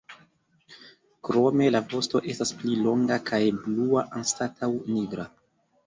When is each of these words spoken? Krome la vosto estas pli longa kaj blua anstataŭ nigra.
Krome 1.29 1.67
la 1.75 1.83
vosto 1.93 2.23
estas 2.33 2.55
pli 2.63 2.81
longa 2.87 3.21
kaj 3.31 3.43
blua 3.63 4.09
anstataŭ 4.23 4.77
nigra. 4.93 5.33